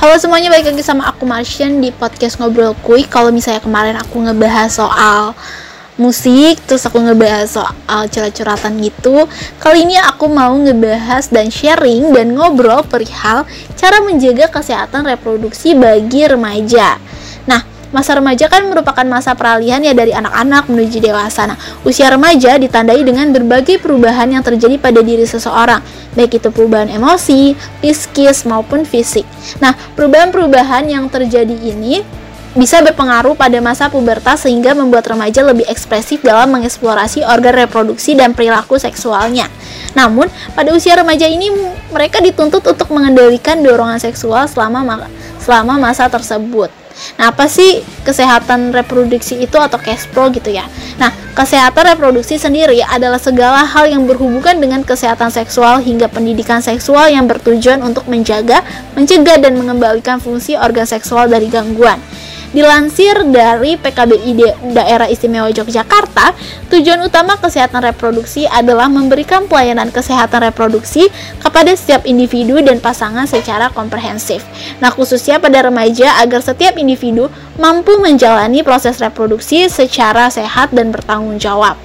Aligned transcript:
Halo 0.00 0.16
semuanya, 0.16 0.48
balik 0.48 0.72
lagi 0.72 0.80
sama 0.80 1.12
aku 1.12 1.28
Martian 1.28 1.76
di 1.76 1.92
podcast 1.92 2.40
Ngobrol 2.40 2.72
Kuy. 2.80 3.04
Kalau 3.04 3.28
misalnya 3.28 3.60
kemarin 3.60 4.00
aku 4.00 4.16
ngebahas 4.24 4.72
soal 4.72 5.36
musik, 6.00 6.56
terus 6.64 6.88
aku 6.88 7.04
ngebahas 7.04 7.44
soal 7.44 8.08
curhat-curhatan 8.08 8.80
gitu 8.80 9.28
Kali 9.60 9.84
ini 9.84 10.00
aku 10.00 10.24
mau 10.32 10.56
ngebahas 10.56 11.28
dan 11.28 11.52
sharing 11.52 12.16
dan 12.16 12.32
ngobrol 12.32 12.80
perihal 12.80 13.44
cara 13.76 14.00
menjaga 14.00 14.48
kesehatan 14.48 15.04
reproduksi 15.04 15.76
bagi 15.76 16.24
remaja. 16.24 16.96
Nah, 17.44 17.60
Masa 17.90 18.14
remaja 18.14 18.46
kan 18.46 18.70
merupakan 18.70 19.02
masa 19.02 19.34
peralihan 19.34 19.82
ya 19.82 19.90
dari 19.90 20.14
anak-anak 20.14 20.70
menuju 20.70 21.02
dewasa. 21.02 21.50
Nah, 21.50 21.58
usia 21.82 22.06
remaja 22.06 22.54
ditandai 22.54 23.02
dengan 23.02 23.34
berbagai 23.34 23.82
perubahan 23.82 24.30
yang 24.30 24.46
terjadi 24.46 24.78
pada 24.78 25.02
diri 25.02 25.26
seseorang, 25.26 25.82
baik 26.14 26.38
itu 26.38 26.54
perubahan 26.54 26.86
emosi, 26.86 27.58
psikis 27.82 28.46
maupun 28.46 28.86
fisik. 28.86 29.26
Nah, 29.58 29.74
perubahan-perubahan 29.98 30.86
yang 30.86 31.10
terjadi 31.10 31.50
ini 31.50 32.06
bisa 32.50 32.82
berpengaruh 32.82 33.38
pada 33.38 33.62
masa 33.62 33.86
pubertas 33.86 34.42
sehingga 34.42 34.74
membuat 34.74 35.06
remaja 35.06 35.42
lebih 35.42 35.66
ekspresif 35.70 36.22
dalam 36.22 36.50
mengeksplorasi 36.50 37.22
organ 37.22 37.66
reproduksi 37.66 38.18
dan 38.18 38.34
perilaku 38.34 38.78
seksualnya. 38.78 39.46
Namun, 39.98 40.30
pada 40.54 40.70
usia 40.74 40.94
remaja 40.94 41.26
ini 41.26 41.50
mereka 41.90 42.22
dituntut 42.22 42.62
untuk 42.62 42.90
mengendalikan 42.94 43.58
dorongan 43.62 43.98
seksual 43.98 44.46
selama 44.46 45.06
selama 45.42 45.78
masa 45.78 46.06
tersebut. 46.06 46.79
Nah, 47.16 47.32
apa 47.32 47.48
sih 47.48 47.80
kesehatan 48.04 48.72
reproduksi 48.72 49.40
itu 49.40 49.56
atau 49.56 49.80
pro 50.12 50.28
gitu 50.32 50.50
ya? 50.52 50.64
Nah, 51.00 51.12
kesehatan 51.36 51.96
reproduksi 51.96 52.36
sendiri 52.36 52.84
adalah 52.84 53.18
segala 53.18 53.64
hal 53.64 53.88
yang 53.88 54.04
berhubungan 54.04 54.60
dengan 54.60 54.80
kesehatan 54.84 55.32
seksual 55.32 55.80
hingga 55.80 56.08
pendidikan 56.08 56.60
seksual 56.60 57.08
yang 57.08 57.24
bertujuan 57.24 57.80
untuk 57.80 58.04
menjaga, 58.08 58.60
mencegah 58.96 59.40
dan 59.40 59.56
mengembalikan 59.56 60.20
fungsi 60.20 60.56
organ 60.56 60.84
seksual 60.84 61.28
dari 61.28 61.48
gangguan. 61.48 62.00
Dilansir 62.50 63.14
dari 63.30 63.78
PKBI 63.78 64.34
Daerah 64.74 65.06
Istimewa 65.06 65.54
Yogyakarta, 65.54 66.34
tujuan 66.66 66.98
utama 67.06 67.38
kesehatan 67.38 67.78
reproduksi 67.78 68.42
adalah 68.50 68.90
memberikan 68.90 69.46
pelayanan 69.46 69.94
kesehatan 69.94 70.50
reproduksi 70.50 71.06
kepada 71.38 71.70
setiap 71.78 72.02
individu 72.02 72.58
dan 72.58 72.82
pasangan 72.82 73.30
secara 73.30 73.70
komprehensif. 73.70 74.42
Nah, 74.82 74.90
khususnya 74.90 75.38
pada 75.38 75.62
remaja 75.62 76.18
agar 76.18 76.42
setiap 76.42 76.74
individu 76.74 77.30
mampu 77.54 77.94
menjalani 78.02 78.66
proses 78.66 78.98
reproduksi 78.98 79.70
secara 79.70 80.26
sehat 80.26 80.74
dan 80.74 80.90
bertanggung 80.90 81.38
jawab 81.38 81.78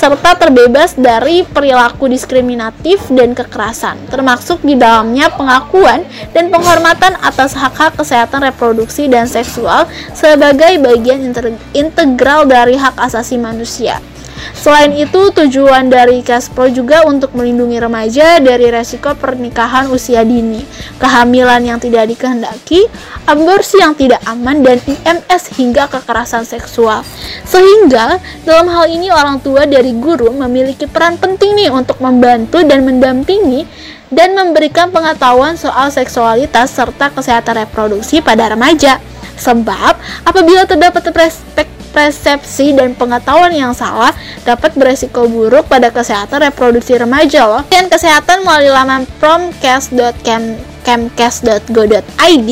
serta 0.00 0.32
terbebas 0.32 0.96
dari 0.96 1.44
perilaku 1.44 2.08
diskriminatif 2.08 3.04
dan 3.12 3.36
kekerasan, 3.36 4.00
termasuk 4.08 4.64
di 4.64 4.72
dalamnya 4.72 5.28
pengakuan 5.28 6.08
dan 6.32 6.48
penghormatan 6.48 7.20
atas 7.20 7.52
hak-hak 7.52 8.00
kesehatan 8.00 8.48
reproduksi 8.48 9.12
dan 9.12 9.28
seksual 9.28 9.84
sebagai 10.16 10.80
bagian 10.80 11.20
integral 11.76 12.48
dari 12.48 12.80
hak 12.80 12.96
asasi 12.96 13.36
manusia. 13.36 14.00
Selain 14.52 14.92
itu, 14.92 15.32
tujuan 15.32 15.88
dari 15.88 16.20
Caspro 16.20 16.68
juga 16.68 17.06
untuk 17.08 17.32
melindungi 17.32 17.80
remaja 17.80 18.36
dari 18.42 18.68
resiko 18.68 19.16
pernikahan 19.16 19.88
usia 19.88 20.20
dini, 20.20 20.60
kehamilan 21.00 21.64
yang 21.64 21.78
tidak 21.80 22.10
dikehendaki, 22.12 22.84
aborsi 23.24 23.80
yang 23.80 23.96
tidak 23.96 24.20
aman, 24.28 24.60
dan 24.60 24.78
IMS 24.84 25.56
hingga 25.56 25.88
kekerasan 25.88 26.44
seksual. 26.44 27.00
Sehingga, 27.48 28.20
dalam 28.44 28.68
hal 28.68 28.90
ini 28.92 29.08
orang 29.08 29.40
tua 29.40 29.64
dari 29.64 29.96
guru 29.96 30.28
memiliki 30.34 30.84
peran 30.84 31.16
penting 31.16 31.56
nih 31.56 31.70
untuk 31.72 31.96
membantu 32.04 32.60
dan 32.66 32.84
mendampingi 32.84 33.64
dan 34.10 34.34
memberikan 34.34 34.90
pengetahuan 34.90 35.54
soal 35.54 35.88
seksualitas 35.88 36.74
serta 36.74 37.14
kesehatan 37.14 37.64
reproduksi 37.64 38.18
pada 38.20 38.50
remaja. 38.50 38.98
Sebab, 39.40 39.96
apabila 40.28 40.68
terdapat 40.68 41.00
perspektif 41.08 41.79
persepsi 41.90 42.72
dan 42.72 42.94
pengetahuan 42.94 43.50
yang 43.50 43.74
salah 43.74 44.14
dapat 44.46 44.74
beresiko 44.78 45.26
buruk 45.26 45.66
pada 45.66 45.90
kesehatan 45.90 46.50
reproduksi 46.50 46.96
remaja 46.96 47.46
loh. 47.46 47.62
Dan 47.68 47.90
kesehatan 47.90 48.46
melalui 48.46 48.70
laman 48.72 49.04
promcast.kemcast.go.id 50.90 52.50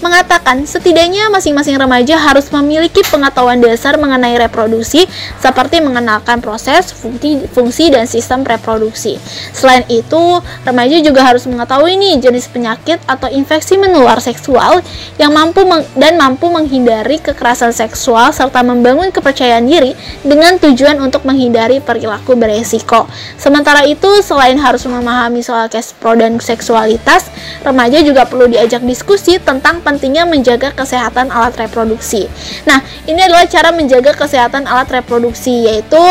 mengatakan 0.00 0.64
setidaknya 0.64 1.28
masing-masing 1.28 1.76
remaja 1.76 2.16
harus 2.16 2.48
memiliki 2.48 3.04
pengetahuan 3.04 3.60
dasar 3.60 4.00
mengenai 4.00 4.38
reproduksi 4.40 5.04
seperti 5.42 5.82
mengenalkan 5.84 6.40
proses, 6.40 6.88
fungsi, 6.94 7.44
fungsi 7.52 7.92
dan 7.92 8.08
sistem 8.08 8.40
reproduksi. 8.46 9.20
Selain 9.52 9.84
itu, 9.92 10.40
remaja 10.64 10.96
juga 11.04 11.26
harus 11.26 11.44
mengetahui 11.44 12.00
nih 12.00 12.14
jenis 12.22 12.48
penyakit 12.48 12.96
atau 13.04 13.28
infeksi 13.28 13.76
menular 13.76 14.16
seksual 14.24 14.80
yang 15.20 15.36
mampu 15.36 15.68
dan 16.00 16.16
mampu 16.16 16.48
menghindari 16.48 17.20
kekerasan 17.20 17.76
seksual 17.76 18.32
serta 18.32 18.64
membangun 18.64 19.12
kepercayaan 19.12 19.68
diri 19.68 19.92
dengan 20.24 20.56
tujuan 20.56 20.96
untuk 21.02 21.28
menghindari 21.28 21.82
perilaku 21.84 22.38
beresiko. 22.40 23.04
Sementara 23.36 23.84
itu, 23.84 24.24
selain 24.24 24.56
harus 24.56 24.88
memahami 24.88 25.44
soal 25.44 25.68
pro 26.00 26.16
dan 26.16 26.40
seksualitas, 26.40 27.28
remaja 27.60 27.79
juga 27.88 28.28
perlu 28.28 28.50
diajak 28.50 28.84
diskusi 28.84 29.40
tentang 29.40 29.80
pentingnya 29.80 30.28
menjaga 30.28 30.74
kesehatan 30.76 31.32
alat 31.32 31.56
reproduksi. 31.56 32.28
Nah, 32.68 32.84
ini 33.08 33.24
adalah 33.24 33.48
cara 33.48 33.72
menjaga 33.72 34.12
kesehatan 34.12 34.68
alat 34.68 34.92
reproduksi 34.92 35.64
yaitu 35.64 36.02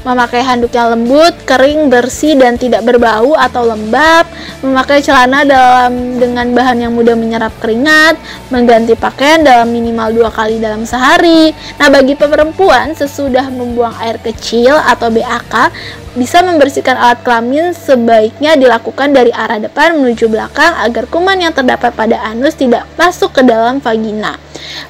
memakai 0.00 0.40
handuk 0.40 0.72
yang 0.72 0.96
lembut, 0.96 1.36
kering, 1.44 1.92
bersih 1.92 2.32
dan 2.38 2.56
tidak 2.56 2.80
berbau 2.88 3.36
atau 3.36 3.68
lembab, 3.68 4.24
memakai 4.60 5.00
celana 5.00 5.44
dalam 5.44 6.20
dengan 6.20 6.52
bahan 6.52 6.84
yang 6.88 6.92
mudah 6.92 7.16
menyerap 7.16 7.52
keringat, 7.60 8.20
mengganti 8.52 8.92
pakaian 8.96 9.40
dalam 9.40 9.72
minimal 9.72 10.12
dua 10.12 10.30
kali 10.32 10.60
dalam 10.60 10.84
sehari. 10.84 11.52
Nah, 11.80 11.88
bagi 11.88 12.16
perempuan 12.16 12.92
sesudah 12.92 13.48
membuang 13.48 13.96
air 14.04 14.20
kecil 14.20 14.76
atau 14.76 15.08
BAK, 15.08 15.72
bisa 16.18 16.42
membersihkan 16.42 16.98
alat 16.98 17.22
kelamin 17.22 17.70
sebaiknya 17.70 18.58
dilakukan 18.58 19.14
dari 19.14 19.30
arah 19.30 19.62
depan 19.62 19.94
menuju 19.94 20.26
belakang 20.26 20.74
agar 20.82 21.06
kuman 21.06 21.38
yang 21.38 21.54
terdapat 21.54 21.94
pada 21.94 22.18
anus 22.26 22.58
tidak 22.58 22.84
masuk 22.98 23.30
ke 23.30 23.42
dalam 23.46 23.78
vagina. 23.78 24.34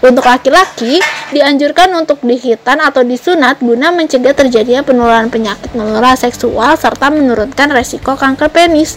Untuk 0.01 0.25
laki-laki, 0.25 0.99
dianjurkan 1.31 1.93
untuk 1.95 2.25
dihitan 2.25 2.81
atau 2.81 3.05
disunat 3.05 3.61
guna 3.61 3.93
mencegah 3.93 4.33
terjadinya 4.33 4.81
penularan 4.81 5.29
penyakit 5.29 5.77
menular 5.77 6.17
seksual 6.17 6.75
serta 6.75 7.13
menurunkan 7.13 7.69
resiko 7.71 8.17
kanker 8.17 8.49
penis. 8.49 8.97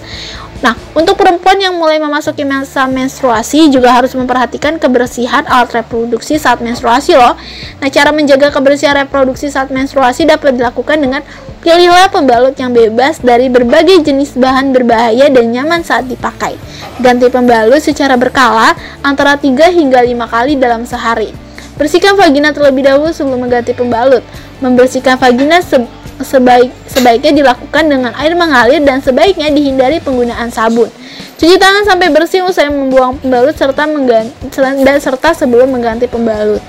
Nah, 0.63 0.79
untuk 0.95 1.19
perempuan 1.19 1.59
yang 1.59 1.75
mulai 1.75 1.99
memasuki 1.99 2.47
masa 2.47 2.87
menstruasi 2.87 3.67
juga 3.67 3.91
harus 3.91 4.15
memperhatikan 4.15 4.79
kebersihan 4.79 5.43
alat 5.43 5.83
reproduksi 5.83 6.39
saat 6.39 6.63
menstruasi 6.63 7.19
loh. 7.19 7.35
Nah, 7.83 7.91
cara 7.91 8.15
menjaga 8.15 8.47
kebersihan 8.47 8.95
reproduksi 9.03 9.51
saat 9.51 9.67
menstruasi 9.75 10.23
dapat 10.23 10.55
dilakukan 10.55 11.03
dengan 11.03 11.19
pilihlah 11.59 12.07
pembalut 12.07 12.55
yang 12.55 12.71
bebas 12.71 13.19
dari 13.19 13.51
berbagai 13.51 14.07
jenis 14.07 14.39
bahan 14.39 14.71
berbahaya 14.71 15.27
dan 15.27 15.51
nyaman 15.51 15.83
saat 15.83 16.07
dipakai. 16.07 16.55
Ganti 17.03 17.27
pembalut 17.27 17.83
secara 17.83 18.15
berkala 18.15 18.71
antara 19.03 19.35
3 19.35 19.67
hingga 19.67 19.99
5 19.99 20.31
kali 20.31 20.55
dalam 20.55 20.87
sehari. 20.87 21.35
Bersihkan 21.75 22.15
vagina 22.15 22.55
terlebih 22.55 22.87
dahulu 22.87 23.11
sebelum 23.11 23.43
mengganti 23.43 23.75
pembalut. 23.75 24.23
Membersihkan 24.63 25.19
vagina 25.19 25.59
se 25.59 25.75
sebaik 26.21 26.69
sebaiknya 26.85 27.33
dilakukan 27.33 27.89
dengan 27.89 28.13
air 28.19 28.37
mengalir 28.37 28.83
dan 28.85 29.01
sebaiknya 29.01 29.49
dihindari 29.49 29.97
penggunaan 29.97 30.53
sabun. 30.53 30.91
Cuci 31.39 31.57
tangan 31.57 31.83
sampai 31.83 32.13
bersih 32.13 32.45
usai 32.45 32.69
membuang 32.69 33.17
pembalut 33.17 33.57
serta 33.57 33.83
dan 33.87 34.97
serta 35.01 35.33
sebelum 35.33 35.73
mengganti 35.73 36.05
pembalut. 36.05 36.61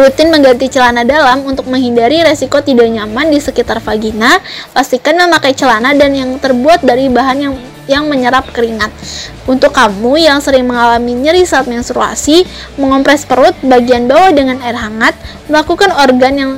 Rutin 0.00 0.32
mengganti 0.32 0.70
celana 0.72 1.04
dalam 1.04 1.44
untuk 1.44 1.68
menghindari 1.68 2.24
resiko 2.24 2.62
tidak 2.64 2.88
nyaman 2.88 3.28
di 3.28 3.36
sekitar 3.36 3.84
vagina. 3.84 4.40
Pastikan 4.72 5.18
memakai 5.18 5.52
celana 5.52 5.92
dan 5.92 6.16
yang 6.16 6.30
terbuat 6.40 6.80
dari 6.80 7.12
bahan 7.12 7.38
yang 7.38 7.54
yang 7.90 8.06
menyerap 8.06 8.46
keringat. 8.54 8.88
Untuk 9.50 9.74
kamu 9.74 10.14
yang 10.22 10.38
sering 10.38 10.70
mengalami 10.70 11.10
nyeri 11.10 11.42
saat 11.42 11.66
menstruasi, 11.66 12.46
mengompres 12.78 13.26
perut 13.26 13.52
bagian 13.66 14.06
bawah 14.06 14.30
dengan 14.30 14.62
air 14.62 14.78
hangat, 14.78 15.18
melakukan 15.50 15.90
organ 15.98 16.34
yang 16.38 16.52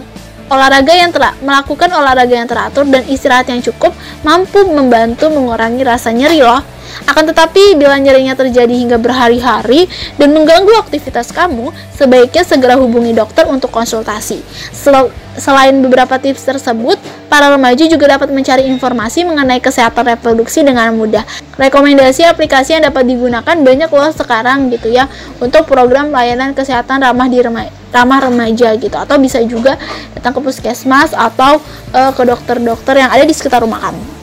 olahraga 0.52 0.92
yang 0.92 1.08
telah 1.08 1.32
melakukan 1.40 1.88
olahraga 1.88 2.34
yang 2.36 2.44
teratur 2.44 2.84
dan 2.84 3.02
istirahat 3.08 3.48
yang 3.48 3.64
cukup 3.64 3.96
mampu 4.20 4.60
membantu 4.68 5.32
mengurangi 5.32 5.80
rasa 5.80 6.12
nyeri 6.12 6.44
loh. 6.44 6.60
Akan 7.08 7.24
tetapi, 7.24 7.74
bila 7.80 7.96
nyerinya 7.96 8.36
terjadi 8.36 8.70
hingga 8.70 9.00
berhari-hari 9.00 9.88
dan 10.20 10.36
mengganggu 10.36 10.70
aktivitas 10.76 11.32
kamu, 11.32 11.72
sebaiknya 11.96 12.44
segera 12.44 12.76
hubungi 12.76 13.16
dokter 13.16 13.48
untuk 13.48 13.72
konsultasi. 13.72 14.44
Sel 14.70 15.08
selain 15.32 15.72
beberapa 15.80 16.20
tips 16.20 16.44
tersebut, 16.44 17.00
para 17.32 17.48
remaja 17.48 17.88
juga 17.88 18.20
dapat 18.20 18.28
mencari 18.28 18.68
informasi 18.68 19.24
mengenai 19.24 19.64
kesehatan 19.64 20.04
reproduksi 20.14 20.60
dengan 20.60 20.92
mudah. 20.92 21.24
Rekomendasi 21.56 22.28
aplikasi 22.28 22.76
yang 22.76 22.92
dapat 22.92 23.08
digunakan 23.08 23.56
banyak 23.56 23.88
loh 23.88 24.12
sekarang 24.12 24.68
gitu 24.68 24.92
ya 24.92 25.08
untuk 25.40 25.64
program 25.64 26.12
layanan 26.12 26.52
kesehatan 26.52 27.00
ramah 27.00 27.32
di 27.32 27.40
remaja 27.40 27.81
ramah 27.92 28.24
remaja 28.26 28.72
gitu 28.80 28.96
atau 28.96 29.20
bisa 29.20 29.38
juga 29.44 29.76
datang 30.16 30.32
ke 30.32 30.40
puskesmas 30.40 31.12
atau 31.12 31.60
uh, 31.92 32.10
ke 32.16 32.22
dokter-dokter 32.24 33.04
yang 33.04 33.12
ada 33.12 33.22
di 33.28 33.36
sekitar 33.36 33.60
rumah 33.60 33.78
kamu. 33.84 34.21